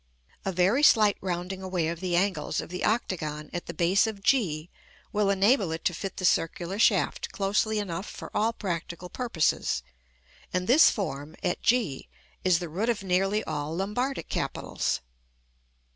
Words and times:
A 0.43 0.51
very 0.51 0.81
slight 0.81 1.15
rounding 1.21 1.61
away 1.61 1.87
of 1.87 1.99
the 1.99 2.15
angles 2.15 2.59
of 2.59 2.69
the 2.69 2.83
octagon 2.83 3.51
at 3.53 3.67
the 3.67 3.73
base 3.75 4.07
of 4.07 4.23
g 4.23 4.71
will 5.13 5.29
enable 5.29 5.71
it 5.71 5.85
to 5.85 5.93
fit 5.93 6.17
the 6.17 6.25
circular 6.25 6.79
shaft 6.79 7.31
closely 7.31 7.77
enough 7.77 8.09
for 8.09 8.35
all 8.35 8.51
practical 8.51 9.09
purposes, 9.11 9.83
and 10.51 10.65
this 10.65 10.89
form, 10.89 11.35
at 11.43 11.61
g, 11.61 12.09
is 12.43 12.57
the 12.57 12.67
root 12.67 12.89
of 12.89 13.03
nearly 13.03 13.43
all 13.43 13.75
Lombardic 13.77 14.27
capitals. 14.27 15.01